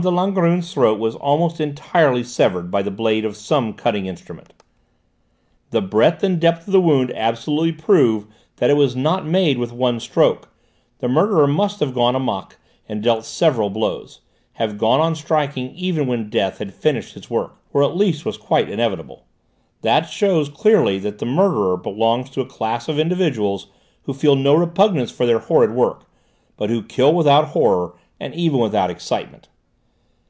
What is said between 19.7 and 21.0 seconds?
that shows clearly